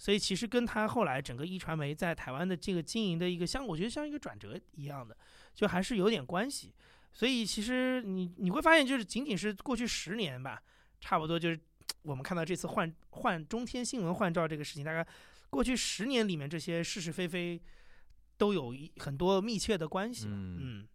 [0.01, 5.17] 所以其实跟他后来整个一传媒在台湾的这个经营的一个像，我觉得像一个转折一样的，
[5.57, 6.73] 就还是有点关系。
[7.13, 10.63] 所以其实你你会发现，就是仅仅是过去十年吧，
[11.01, 11.59] 差不多就是
[12.09, 15.07] 我们看到这次换换中天新闻换照这个事情，大概
[15.51, 17.61] 过去十年里面这些是是非非
[18.37, 20.27] 都有一很多密切的关系。
[20.29, 20.89] 嗯嗯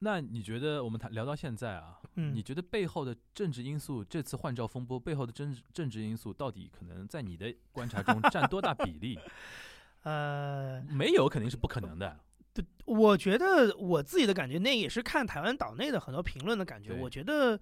[0.00, 9.18] 那你觉得我们谈聊到现在啊，嗯你觉得背后的政治因素，这次换照风波背后的政治政治因素，到底可能在你的观察中占多大比例？
[10.04, 12.20] 呃，没有肯定是不可能的。
[12.52, 16.92] 对，我觉得我自己的感觉，那也是看台湾岛内的很多评论的感觉。
[16.92, 17.58] 我觉得，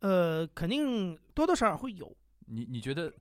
[0.00, 3.12] 呃，肯定多多少少会有，你你觉得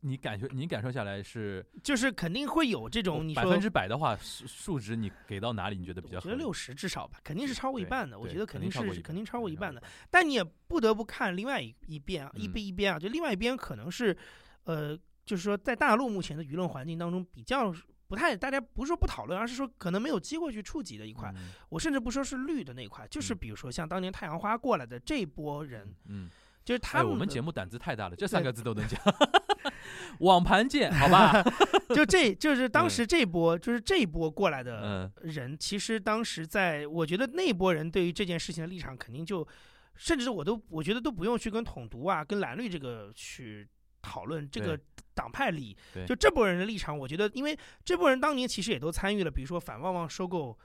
[0.00, 5.76] 你感觉你感受下来是就是肯定会有这种你说百分之百的话，数数值你给到哪里？
[5.76, 6.18] 你觉得比较？
[6.18, 8.18] 我觉得六十至少吧，肯定是超过一半的。
[8.18, 9.82] 我觉得肯定肯定超过一是肯定超过一半的。
[10.10, 14.16] 但你也不得不看另外一一边啊，一嗯边一边啊，就另外一边可能是，
[14.64, 17.74] 呃，就是说在大陆目前的舆论环境当中比较
[18.08, 21.30] 不太，大家不是说不讨论，而是说可能没有机会去触及的一块。
[21.36, 26.28] 嗯我甚至不说是绿的那一块，就是嗯比如说像当年太阳花过来的这波人，嗯，
[26.64, 28.98] 就是他我们节目胆子太大了，这三个字都能讲。
[30.20, 31.42] 网盘见，好吧？
[31.94, 39.46] 就这就是当嗯时这波就是这一波过来的嗯人，其实当时在我觉得那波人对于这件事情的立场肯定就，
[39.94, 43.68] 甚至我都我觉得都不用去跟统独啊、跟蓝绿这个去
[44.02, 44.84] 讨论这个对
[45.18, 45.76] 党派利益，
[46.06, 50.56] 就这波人的立场，我觉得因为这波人当年其实也都参与了，比如说反旺旺收购。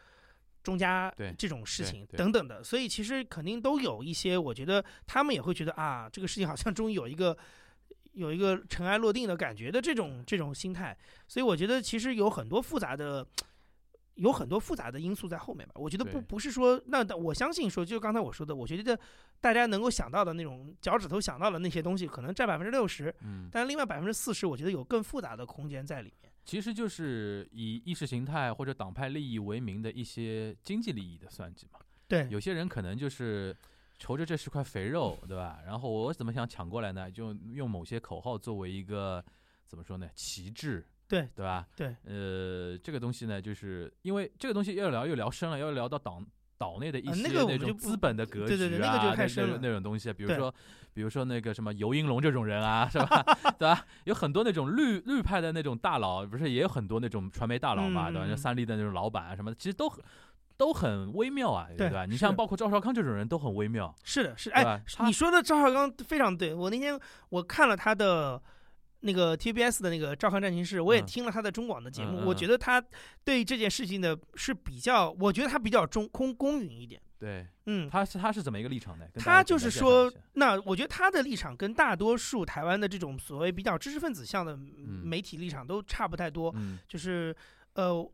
[0.64, 7.38] 中嘉这种事情等等的，所以其实肯定都有一些，我觉得他们也会觉得啊，这个事情好像终于有一个
[8.14, 13.28] 有一个尘埃落定的感觉的这种这种心态，所以我觉得其实有很多复杂的，
[14.16, 15.74] 有很多复杂的因素在后面吧。
[15.76, 19.00] 我觉得不不是说那那我相信说，就刚才我说的，我觉得
[19.42, 26.32] 大家能够想到的那种脚趾头想到的那些东西，可能占百分之六十，嗯，但另外百分之四十，我觉得有更复杂的空间在里面。
[26.46, 31.80] 其实就是以意识形态或者党派利益为名的一些经济利益的算计嘛。
[32.08, 33.56] 对，有些人可能就是
[33.98, 35.62] 求着这是块肥肉，对吧？
[35.66, 37.10] 然后我怎么想抢过来呢？
[37.10, 39.24] 就用某些口号作为一个
[39.66, 40.10] 怎么说呢？
[40.14, 41.66] 旗帜，对对吧？
[41.76, 46.26] 对，呃，这个东西呢，就是因为这个东西要聊又聊深了，要聊到党
[46.58, 50.54] 岛内的一啊些那种资本的格局啊，对对对那个就太深那种东西，比如说
[50.94, 53.24] 比如说那个什么尤英龙这种人啊， 是吧？
[53.60, 53.86] 对吧？
[54.06, 58.28] 有很多那种绿绿派的那种大佬，不是也有很多那种传媒大佬嘛，对吧？
[58.28, 60.04] 像三立的那种老板啊什么的，其实都很
[60.56, 62.06] 都很微妙啊，对吧？
[62.06, 66.54] 你像包括赵少康这种人都很微妙，是的，是对哎你说的赵少康非常对。
[66.54, 66.98] 我那天
[67.30, 68.42] 我看了他的
[69.06, 71.06] 那个 TBS 的那个《召唤战情室》，我也嗯。
[71.06, 72.82] 听了他的中广的节目，嗯嗯嗯我觉得他
[73.24, 77.02] 对这件事情的是比较，我觉得他比较中公公允一点。
[77.20, 79.06] 对，嗯，他是他是怎么一个立场呢？
[79.16, 85.02] 他就是说，那我觉得他的立场跟大多数台湾的这种所谓比较知识分子向的嗯。
[85.06, 86.80] 媒体立场都差不太多，嗯。
[86.88, 87.36] 就是
[87.74, 88.10] 呃，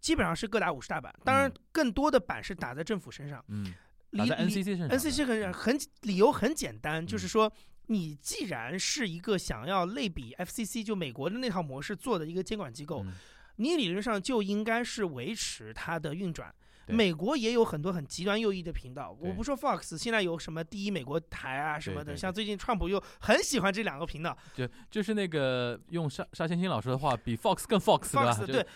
[0.00, 1.54] 基本上是各打五十大板，当然嗯。
[1.72, 3.44] 更多的板是打在政府身上。
[3.48, 3.72] 嗯，
[4.10, 7.28] 理打在理 NCC 身上 NCC 很很理由很简单，就是嗯。
[7.28, 7.52] 说，
[7.86, 13.12] 你既然是一个想要类比 FCC 就美国的那套模式做的一个监管机构，嗯。
[13.56, 16.54] 你理论上就应该是维持它的运转。
[16.88, 22.16] 美国也有很多很极端右翼的频道，我不说 Fox，现在有什么第一美国台啊什么的，对对。
[22.16, 24.36] 像最近川普又很喜欢这两个频道。
[24.54, 28.66] 就就是那个用沙沙欣欣老师的话，比 Fox 更 Fox 对吧？，Fox 对。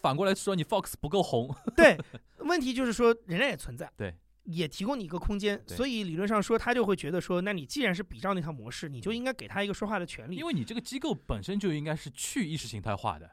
[0.00, 1.98] 反过来说你 Fox 不够红，对，
[2.38, 4.14] 问题就是说人家也存在，对，
[4.50, 13.30] 也提供你一个空间，所以理论上说他就会觉得说，那你既然是比照那套模式，你就应该给他一个说话的权利因，为你这个机构本身就应该是去意识形态化的，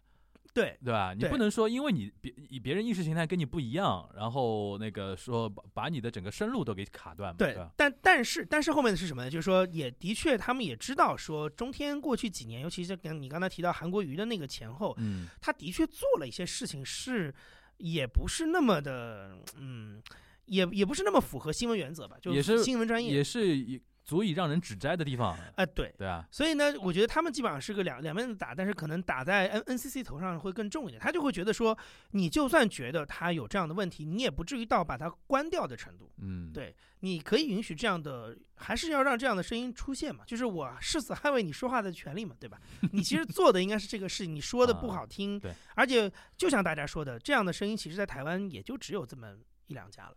[0.54, 0.78] 对。
[0.84, 1.14] 对吧？
[1.14, 9.30] 你不能说因为你别以别人意识形态跟你不一样，然后那个说把把你的整个生路都给卡断嘛，对对？，但但是但是后面的是什么呢？
[9.30, 17.34] 就是说，也的确，他们也知道说，中天过去几年，尤其是跟你刚才提到韩国瑜的那个前后，嗯，他的确做了一些事情，是
[17.78, 20.02] 也不是那么的，嗯，
[20.46, 25.92] 也也不是那么符合新闻原则吧，就也是新闻专业，也是足以让人指摘的地方，哎、对。
[25.98, 31.02] 对啊，所以呢，我觉得他们基本上是个两两面的打，但是可能打在 N N C C 头上会更重一点。
[31.02, 31.76] 他就会觉得说，
[32.12, 36.12] 你就算觉得他有这样的问题，你也不至于到把它关掉的程度。
[36.20, 40.24] 嗯，对你可以允许这样的，还是要让这样的声音出现嘛？
[40.28, 42.62] 就是我誓死捍卫你说话的权利嘛，对吧？
[42.92, 49.34] 你其实做的应该是这个事情，你说的不好听，啊对，而且就像大家说的，这样的声音其实在台湾也就只有这么
[49.66, 50.16] 一两家了。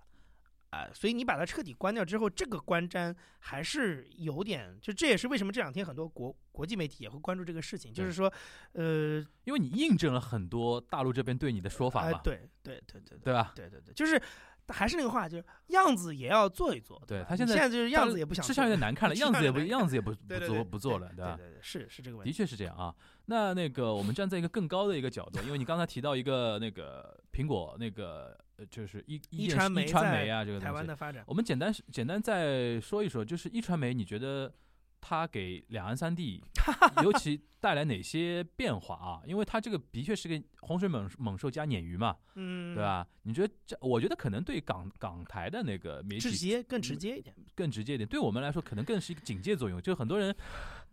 [0.70, 8.32] 啊、所以你把它彻底关掉之后，这个观瞻还是有点，就这也是为什么这两天很多国国际媒体也会关注这个事情，就是说，
[8.72, 13.52] 呃，因为你印证了很多大陆这边对你的说法哎、嘛，对对对对对吧？
[13.54, 14.20] 对对对，就是
[14.68, 16.98] 还是那个话，就是样子也要做一做。
[16.98, 21.34] 吧对他现在现在就是样子也不想做，吃相有点难看了， 样子也不样子也不不做不做了，对吧？
[21.38, 22.30] 对对，是是这个问题。
[22.30, 22.94] 的确是这样啊。
[23.24, 34.52] 那那个，我们站在一个更高的一个角度，因为你刚才提到一个那个苹果那个呃就是一一传媒一传媒啊这个台东西，湾的发展，我们简单简单再说一说，就是一传媒，你觉得
[35.00, 36.42] 它给两岸三地
[37.02, 39.22] 尤其带来哪些变化啊？
[39.24, 42.82] 因为它这个的确是个洪水猛猛兽加鲶鱼嘛，嗯，对？
[42.82, 43.06] 吧？
[43.22, 43.78] 你觉得这？
[43.80, 47.34] 我觉得可能对港港台的那个媒直体接更直接一点。
[47.54, 49.80] 更直接一点，对我们来说可能更是一个警戒作用。
[49.80, 50.34] 就很多人，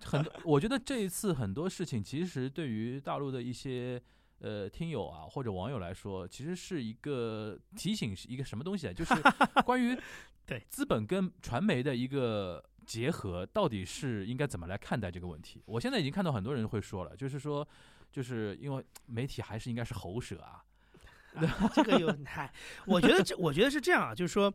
[0.03, 4.01] 很多，我觉得这一次很多事情，其实对于大陆的一些
[4.45, 8.93] 呃听友啊或者网友来说，其实是一个提醒，是一个什么东西啊？
[8.93, 9.11] 就是
[9.65, 9.97] 关于
[10.45, 15.63] 对资本跟传媒的一个结合，到底是应该怎么来看待这个问题？
[15.65, 17.67] 我现在已经看到很多人会说了，就是说，
[18.11, 20.63] 就是因为媒体还是应该是喉舌啊，
[21.35, 22.51] 啊这个有嗨，
[22.85, 24.53] 我觉得这我觉得是这样啊，就是说。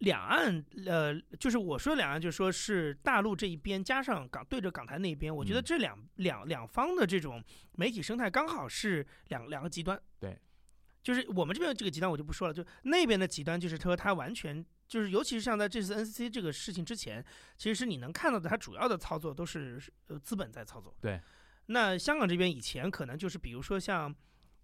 [0.00, 10.00] 两岸，呃，就是我说两岸，就是说是大陆这一边加上港对着港台那一边，我觉得嗯这两两两方的这种媒体生态刚好是两两个极端。
[10.18, 10.34] 对，
[11.02, 17.22] 就是我们这边这个极端我就不说了，就那边的极端就是说它完全就是，尤其是像在这次 NCC 这个事情之前，
[17.58, 20.96] 其实是你能看到的，它主要的操作都是呃资本在操作。
[20.98, 21.20] 对。
[21.66, 24.16] 那香港这边以前可能就是比如说像。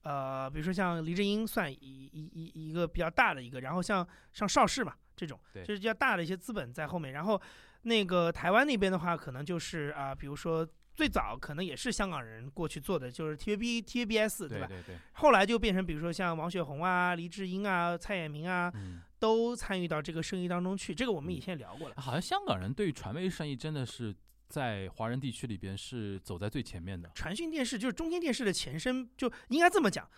[0.06, 7.12] 呃，比如说像黎智英算一一一一个比较大的一个，然后像像邵氏嘛这种，对就是比较大的一些资本在后面。
[7.12, 7.40] 然后
[7.82, 14.66] 那个台湾那边的话，可能就是啊、比如说最早可能也是香港人过去做的，就是 TVB TVBS 对吧？
[14.66, 20.94] 对对对，后来就变成比如说像王雪红啊、黎智英啊、蔡衍明啊，嗯，都参与到这个生意当中去。
[20.94, 21.94] 这个我们以嗯前也聊过了。
[21.98, 24.14] 好像香港人对于传媒生意真的是
[24.48, 27.10] 在华人地区里边是走在最前面的。
[27.14, 30.08] 传讯电视就是中天电视的前身，就应该这么讲。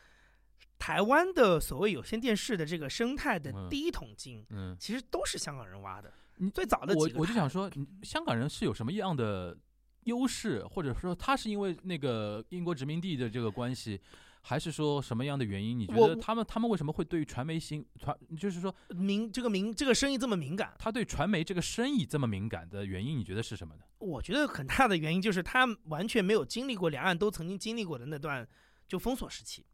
[0.78, 6.48] 台湾的所谓有线电视的这个生态的嗯第一桶金，嗯，其实都是香港人挖的你。
[6.50, 7.68] 最早的我几我就想说，
[8.02, 9.56] 香港人是有什么样的
[10.04, 14.00] 优势，或者说他是因为那个英国殖民地的这个关系，
[14.42, 15.78] 还是说什么样的原因？
[15.78, 23.82] 你觉得他们他们为什么会对于传媒新传，就是说敏这个敏这个生意这么敏感，他对传媒这个生意这么敏感的原因，你觉得是什么呢？
[23.98, 28.46] 我觉得很大的原因就是他完全没有经历过两岸都曾经经历过的那段
[28.86, 29.64] 就封锁时期。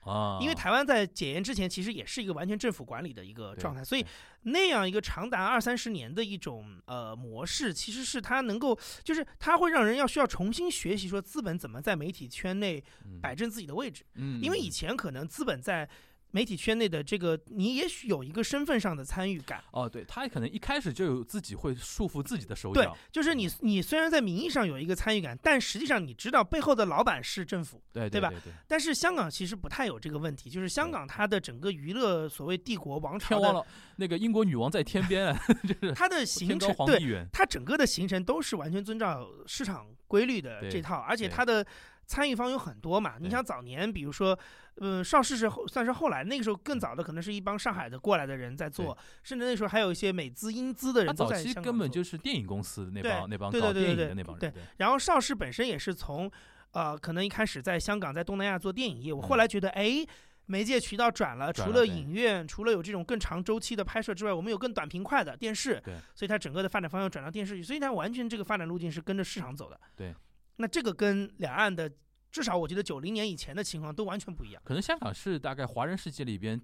[0.00, 4.04] 啊，因为台湾在解严之前，其实也是一个完全政府管理的一个状态，所以
[4.42, 13.20] 那样一个长达二三十年的一种呃模式，其实是它能够，就是它会让人要需要重新学习说资本怎么在媒体圈内嗯。
[13.20, 14.70] 摆正自己的位置，嗯，因为以嗯。
[14.70, 15.88] 前可能资本在。
[16.32, 19.62] 媒体圈内的这个，你也许有一个身份上的参与感。
[19.72, 22.82] 哦，对他可能一开始就有自己会束缚自己的手脚。
[22.82, 27.82] 对，，就是你你虽然在名义上有一个参与感，但实际上你知道背后的老板是政府。
[27.92, 28.32] 对对吧？
[28.68, 33.66] 但是香港其实不太有这个问题，就是香港它的整个娱乐所谓帝国王朝的天王老
[33.96, 41.66] 那个英国女王在天边啊， 就是它的形天高成对它整个的形成都是完全遵照市场规律的这套，而且它的
[42.10, 43.14] 参与方有很多嘛。
[43.18, 44.36] 你对像早年，比如说，
[44.80, 56.28] 嗯，邵氏是后算是后来，那个时候更早的可能是一帮上海的过来的人在做，甚至那时候还有一些美资、英资的人都早期在香港做根本就是电影公司那对帮那帮对搞电影对对对对的那帮人，对然后邵氏本身也是从，
[56.72, 60.04] 呃，可能一开始在香港、在东南亚做电影业务，后嗯来觉得，哎。
[60.46, 69.78] 媒介渠道转了，除了影院，除了有这种更长周期的拍摄之外，我们有更短平快的电视，对所以它整个的发展方向转到电视去，所以它完全这个发展路径是跟着市场走的。
[69.94, 70.12] 对，
[70.60, 71.90] 那这个跟两岸的
[72.30, 74.62] 至少我觉得九零年以前的情况都完全不一样。
[74.64, 76.60] 可能香港是大概华人世界里边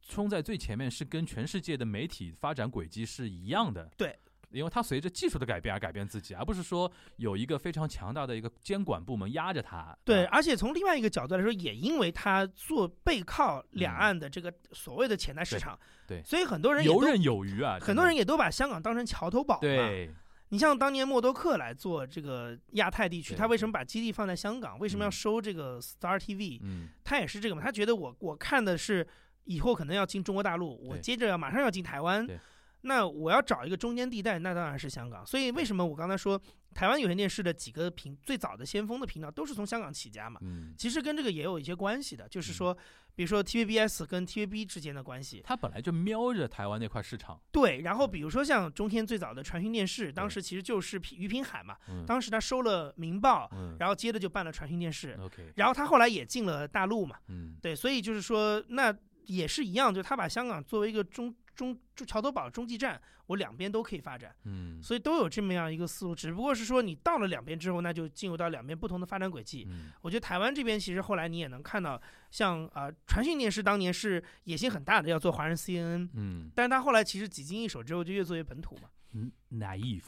[0.00, 3.90] 冲在最前面，是跟全世界的媒体发展轨迹是一样的。
[3.96, 4.18] 对。
[4.50, 9.98] 因为它随着技术的改变而改变自己，而不是说有一个非常强大的一个监管部门压着它。
[10.04, 19.60] 对，啊而且从另外一个角度来说，也因为它做背靠两岸的这个所谓的潜在市场，嗯对对所以很多人游刃有余啊，很多人也都把香港当成桥头堡嘛。
[19.60, 20.08] 对
[20.50, 24.78] 你像当年默多克来做这个亚太地区，他为什么把基地放在香港？
[24.78, 25.12] 为什么要嗯。
[25.12, 26.88] 收这个 Star TV？、嗯。
[27.02, 29.06] 他也是这个嘛，他觉得我我看的是
[29.44, 32.38] 以后可能要进中国大陆，我接着要马上要进台湾对，
[32.84, 35.26] 那我要找一个中间地带，那当然是香港。
[35.26, 36.40] 所以为什么我刚才说
[36.74, 40.38] 台湾有线电视的几个频最早的先锋的频道都是从香港起家嘛？
[40.42, 42.76] 嗯，其实跟这个也有一些关系的，就是说，
[43.14, 47.80] 比如说 TVBS 跟 TVB 之间的关系，它本来就瞄着台湾那块市场，对。
[47.80, 58.94] 然后比如说像中天最早的传讯电视，当时其实就是于平海嘛，嗯当时他收了《明报》，嗯然后接着就办了传讯电视，，OK，然后他后来也进了大陆嘛，嗯对，所以就是说那
[59.26, 69.66] 也是一样，就他把香港作为一个中中中桥头堡中继站，我两边都可以发展，嗯所以都有这么样一个思路，只不过是说你到了两边之后，那就进入到两边不同的发展轨迹。
[69.68, 78.88] 嗯我觉得台湾这边其实后来你也能看到，像啊、呃传讯电视当年是野心很大的，要做华人 CNN，嗯但是他后来其实几经一手之后，就越做越本土嘛。
[79.16, 80.02] 嗯，naive，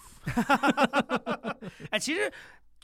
[1.90, 2.28] 哎，其实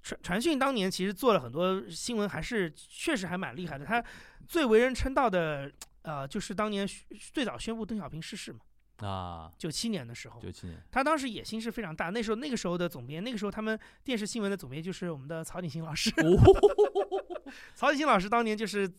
[0.02, 3.84] 传传讯当年其实做了很多新闻，还是确实还蛮厉害的。
[3.84, 4.00] 他
[4.46, 5.68] 最为人称道的，
[6.02, 6.88] 呃，就是当年
[7.32, 8.60] 最早宣布邓小平逝世嘛，
[9.08, 12.10] 啊，九七年的时候，九七年，他当时野心是非常大。
[12.10, 16.10] 那时候那个时候的总编，那个时候他们电视新闻的总编就是我们的曹景新老师。
[17.74, 18.90] 曹景新老师当年就是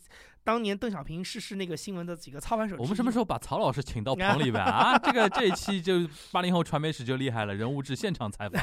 [0.43, 2.75] 当年邓小平逝世那个新闻的几个操盘手。
[2.77, 4.97] 我们什么时候把曹老师请到 棚里边啊？
[4.97, 8.61] 这个这一期就八零后传媒史就厉害了，人物志现场采访。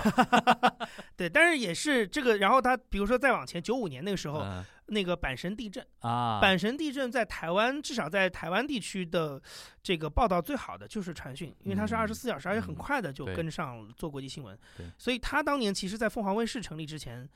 [1.16, 9.40] 对，但是也是这个，然后他比如说再往前，九五年那个时候，嗯那个阪神地震，啊，阪神地震在台湾，至少在台湾地区的
[9.82, 14.86] 这个报道最好的就是传讯，因为它是嗯二十四小时，而且很嗯快的就跟上做国际新闻对。
[14.98, 17.28] 所以他当年其实，在凤凰卫视成立之前，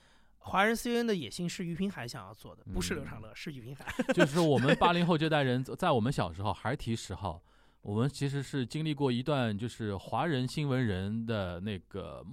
[0.46, 3.87] 华人 CNN 的野心是余平海想要做的，不是刘长嗯乐，是余平海。
[4.12, 7.42] 就是说我们八零后这代人， 在我们小时候还提十号，
[7.80, 12.24] 我们其实是经历过一段就是华人新闻人的那个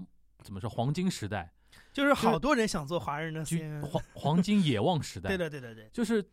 [0.43, 1.51] 怎么说黄金时代，
[1.93, 3.81] 就是好多人想做华人的就 CNN。
[3.85, 5.29] 黄黄金野望时代。
[5.29, 5.89] 对的，对的，对。
[5.93, 6.23] 就是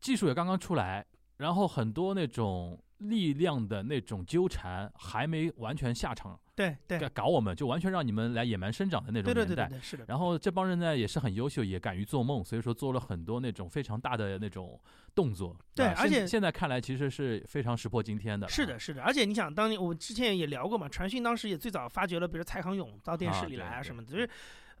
[0.00, 1.06] 技术也刚刚出来，
[1.38, 9.44] 然后很多那种力量的那种纠缠还没完全下场，对对搞搞我们，就完全让你们来野蛮生长的那种年代。
[9.44, 10.04] 对对对对对，是的。
[10.06, 14.80] 然后这帮人呢也是很优秀，也敢于做梦，所以说做了很多那种非常大的那种
[15.16, 15.56] 动作。
[15.74, 18.48] 对而且现在看来其实是非常石破惊天的。
[18.48, 24.30] 是的，，是的，而且你想，当年我之前也聊过嘛，传讯当时也最早发掘了，比如蔡康永到电视里来啊什么的，就是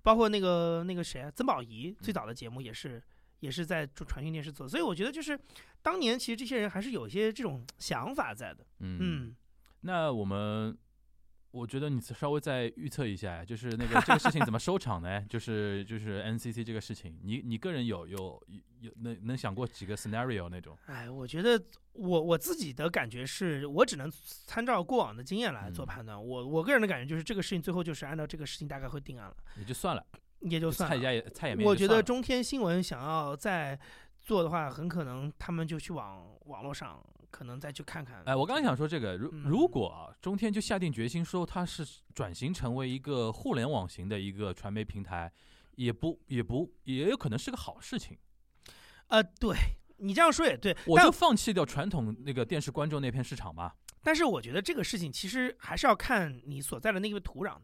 [0.00, 3.02] 包括那个那个谁啊，曾宝仪最早的节目也是
[3.40, 5.36] 也是在做传讯电视做，所以我觉得就是
[5.82, 9.36] 当年其实这些人还是有一些这种想法在的，嗯，嗯，
[9.80, 10.78] 那我们。
[11.54, 15.22] 我觉得你稍微再预测一下，就是那个这个事情怎么收场呢？
[15.30, 18.42] 就是就是 NCC 这个事情，你你个人有有
[18.80, 20.76] 有能能想过几个 scenario 那种？
[20.86, 21.62] 哎，我觉得
[21.92, 24.10] 我我自己的感觉是我只能
[24.46, 30.04] 参照过往的经验来做嗯判断，我我个人的感觉就是这个事情最后就是按照这个事情大概会定案了，也就算了，
[30.40, 30.96] 也就算了。
[30.96, 31.64] 蔡家也蔡也没。
[31.64, 33.78] 我觉得中天新闻想要再
[34.20, 37.00] 做的话，很可能他们就去往网络上，
[37.34, 38.22] 可能再去看看。
[38.26, 45.32] 哎，我刚刚想说这个，如嗯如果啊，中天就下定决心说它是转型成为一个互联网型的一个传媒平台，
[45.74, 48.16] 也不也不也有可能是个好事情。
[49.08, 49.56] 呃，对
[49.96, 53.74] 你这样说也对，但我就放弃掉传统那个电视观众那片市场吧。
[54.00, 57.62] 但是我觉得这个事情其实还是要看你所在的那个土壤的，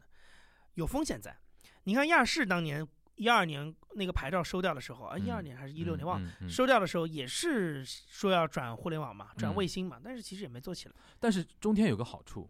[0.74, 1.38] 有风险在。
[1.84, 6.30] 你看亚视当年一二年那个牌照收掉的时候啊，一二嗯年还是一六年忘了。
[6.48, 10.94] 收掉的时候也是说要转互联网嘛，转嗯卫星嘛，但是其实也没做起来。
[11.18, 12.48] 但是中天有个好处，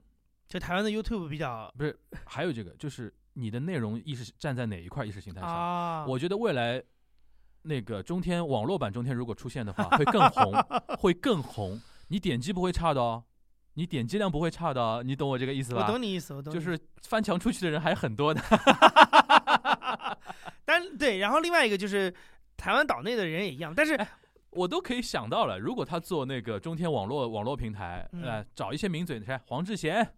[0.48, 5.50] 就台湾的 YouTube 比较不是还有这个，就是你的内容意识站在哪一块意识形态上？
[5.50, 6.82] 啊，我觉得未来
[7.62, 10.52] 那个中天网络版中天如果出现的话，会更红，
[10.98, 11.80] 会更红。
[12.08, 13.24] 你点击不会差的哦，
[13.74, 15.86] 你点击量不会差的哦，你懂我这个意思吧我？
[15.86, 16.52] 懂你意思，我懂。
[16.52, 18.40] 就是翻墙出去的人还很多的。
[20.80, 22.12] 但对，然后另外一个就是
[22.56, 24.08] 台湾岛内的人也一样，但是哎
[24.50, 29.40] 我都可以想到了，如果他做那个中天网络网络平台，嗯呃，找一些名嘴，你看？
[29.46, 30.14] 黄志贤、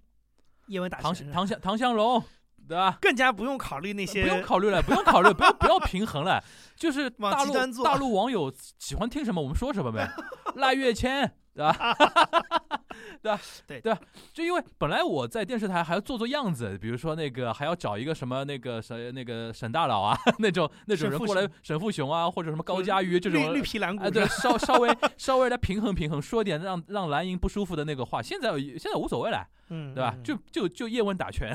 [0.68, 2.22] 叶问打唐唐香唐香龙，
[2.66, 2.96] 对吧？
[2.98, 6.42] 更加不用考虑那些不用考虑了，不用考虑，不要不要平衡了，
[6.76, 10.08] 就是大陆大陆网友喜欢听什么，我们说什么呗。
[10.56, 11.76] 赖月谦， 对吧？
[13.22, 13.40] 对吧？
[13.66, 14.00] 对对吧？
[14.32, 28.22] 就因为本来我在电视台还要做做样子，比如说那个还要找一个什么那个谁那个沈大佬啊，那种那种人过来沈富雄，啊，或者什么高佳瑜这种绿绿皮蓝骨哎，对，稍稍微稍微来平衡平衡，说点让让蓝营不舒服的那个话。
[28.22, 30.14] 现在现在无所谓了，嗯，对吧？
[30.16, 31.54] 嗯就就就叶问打拳，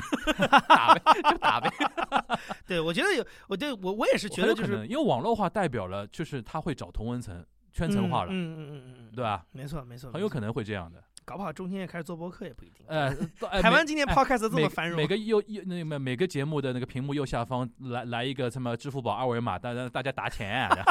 [0.67, 1.69] 打呗，就打呗。
[2.67, 7.43] 对我觉得有，我对我我也是觉得就是因为网络化代表了就是他会找同文层
[7.73, 9.45] 圈层化了，嗯嗯嗯嗯嗯，对吧？
[9.51, 11.03] 没错没错，很有可能会这样的。
[11.25, 12.85] 搞不好中天也开始做播客也不一定。
[12.87, 13.13] 呃，
[13.49, 20.69] 哎台湾今天哎 podcast 这么繁荣，每个右右那个每个节目的那个屏幕右下方来来一个什么支付宝二维码，大家大家打钱、啊，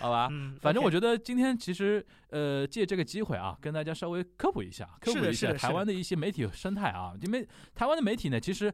[0.00, 0.28] 好吧？
[0.32, 8.72] 嗯，反正我觉得今天其实呃借这个机会啊，跟大家稍微科普一下，科普一下台湾的一些媒体生态啊，因为台湾的媒体呢，其实。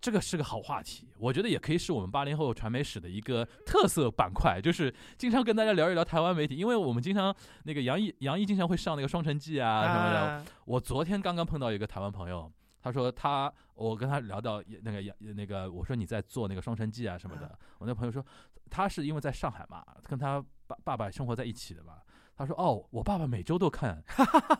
[0.00, 7.34] 这个是个好话题，我觉得也可以是我们八零后传媒史的一个特色板块，就是经常跟大家聊一聊台湾媒体，因为我们经常
[7.64, 18.24] 那个杨毅杨毅经常会上那个《双城记》啊什么的，啊我昨天刚刚碰到一个台湾朋友，他说他我跟他聊到那个杨那个，我说你在做那个《双城记》啊什么的，我那朋友说
[18.70, 21.94] 他是因为在上海嘛，跟他爸爸爸生活在一起的嘛。
[22.38, 24.00] 他说：“哦，我爸爸每周都看，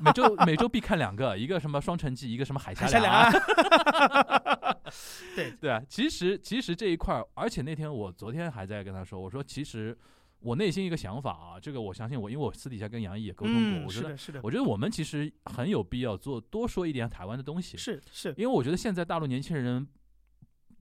[0.01, 4.77] 每周每周必看两个，一个什么《双城记》，一个什么《海峡两岸》岸。
[5.37, 9.97] 对对啊，其实其实这一块儿，而且那天我昨天还在跟他说，我说其实
[10.41, 19.87] 我内心一个想法啊，这个我相信我，因为我私底下跟杨毅也沟通过，嗯，我觉得是的，是的，我觉得我们其实很有必要做多说一点台湾的东西，是是，因为我觉得现在大陆年轻人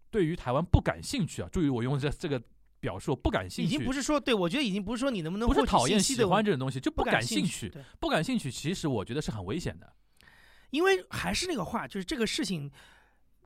[0.10, 2.42] 对于台湾不感兴趣啊，注意我用这这个
[2.80, 9.92] 表述，不感兴趣，已经不是说对我觉得已经不是说你能不能不是讨厌喜欢这种东西，就不感兴趣，不感兴趣，其实我觉得是很危险的。
[10.72, 12.70] 因为还是那个话，就是这个事情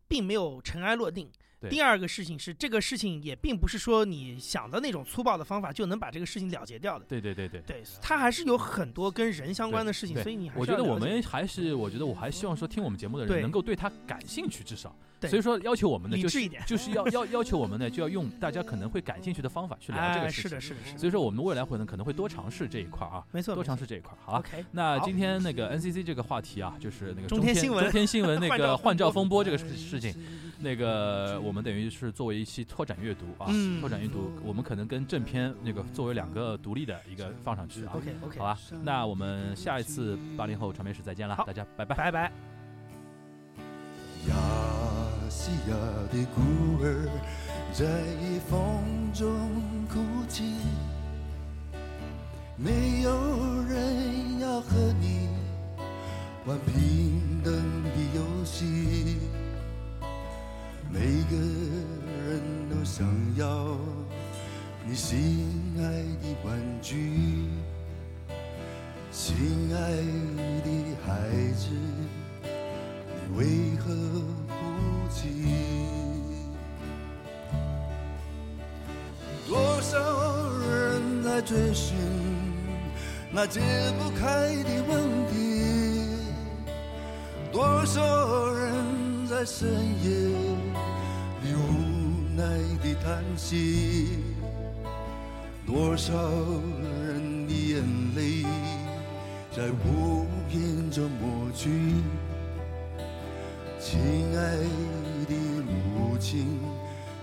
[0.07, 1.29] 并没有尘埃落定。
[1.69, 7.05] 第二个事情是，这个事情也并不是说你想的那种粗暴的方法就能把这个事情了结掉的。
[7.05, 7.61] 对对对对。
[7.61, 14.95] 对，它还是有很多跟人相关的事情，所以你还是我觉得我们还是，我觉得我还希望说听我们节目的人能够对他感兴趣，至少。
[15.21, 20.49] 对所以说要求我们呢，就是一点就是要要要求我们呢，就要用大家可能会感兴趣的方法 去聊这哎，个事情。
[20.49, 30.15] 是的，是的，是的，所以说我们未来会呢可能会多尝试这一块啊，没错，多尝试这一块，好吧？OK，那今天那个 NCC 这个话题啊，就是那个中天天新闻中天新闻那个换照风风波这个事事情，
[30.59, 37.93] 那个我们等于是作为一期拓展阅读啊，嗯拓展阅读，我们可能跟正片那个作为两个独立的一个放上去啊。
[37.95, 41.95] OK OK，好吧，那我们下一次八零后传媒史再见了，大家拜拜。
[41.95, 42.31] 拜拜。
[45.33, 45.75] 西亚
[46.11, 47.07] 的孤儿
[47.71, 47.85] 在
[48.49, 49.49] 风中
[49.87, 50.43] 哭泣，
[52.57, 53.09] 没有
[53.63, 55.29] 人要和你
[56.45, 59.19] 玩平等的游戏，
[60.91, 61.37] 每个
[62.27, 63.07] 人都想
[63.37, 63.77] 要
[64.85, 65.81] 你心爱
[66.21, 67.47] 的玩具，
[69.13, 69.91] 亲爱
[70.61, 70.69] 的
[71.05, 71.69] 孩子。
[72.43, 73.93] 你为何
[75.11, 75.27] 不记？
[79.47, 79.97] 多少
[80.61, 81.97] 人在追寻
[83.29, 83.59] 那解
[83.99, 85.35] 不开的问题？
[87.51, 89.67] 多少人在深
[90.01, 90.09] 夜
[91.43, 92.43] 里无奈
[92.81, 94.19] 的叹息？
[95.67, 97.83] 多少人的眼
[98.15, 98.45] 泪
[99.55, 101.69] 在无言中抹去？
[103.79, 103.99] 亲
[104.37, 104.57] 爱
[105.31, 106.59] 的母亲，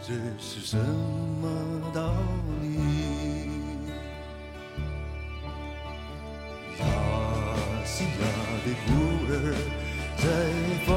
[0.06, 1.44] 这是什么
[1.92, 2.14] 道
[2.62, 2.66] 理？
[6.78, 6.84] 亚
[7.84, 8.22] 细亚
[8.64, 8.88] 的孤
[9.28, 9.32] 儿
[10.16, 10.22] 在
[10.86, 10.88] 风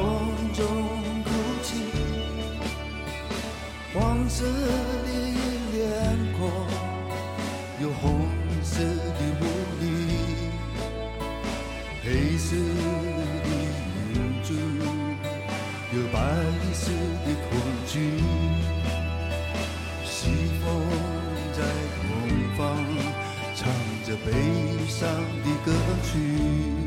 [25.02, 25.10] 上
[25.42, 25.72] 的歌
[26.04, 26.81] 曲。